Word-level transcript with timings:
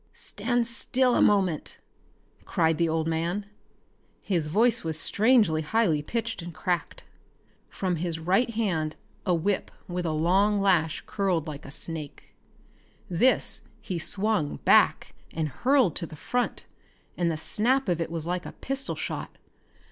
"Stand 0.15 0.65
still 0.65 1.13
a 1.13 1.21
moment!" 1.21 1.77
cried 2.43 2.79
the 2.79 2.89
old 2.89 3.07
man. 3.07 3.45
His 4.23 4.47
voice 4.47 4.83
was 4.83 4.99
strangely 4.99 5.61
high 5.61 6.01
pitched 6.01 6.41
and 6.41 6.51
cracked. 6.55 7.03
From 7.69 7.97
his 7.97 8.17
right 8.17 8.49
hand 8.49 8.95
a 9.27 9.35
whip 9.35 9.69
with 9.87 10.07
a 10.07 10.11
long 10.11 10.59
lash 10.59 11.01
uncurled 11.01 11.45
like 11.45 11.65
a 11.67 11.71
snake. 11.71 12.33
This 13.11 13.61
he 13.79 13.99
swung 13.99 14.55
back 14.65 15.13
and 15.35 15.49
hurled 15.49 15.95
to 15.97 16.07
the 16.07 16.15
front, 16.15 16.65
and 17.15 17.29
the 17.29 17.37
snap 17.37 17.87
of 17.87 18.01
it 18.01 18.09
was 18.09 18.25
like 18.25 18.47
a 18.47 18.53
pistol 18.53 18.95
shot. 18.95 19.37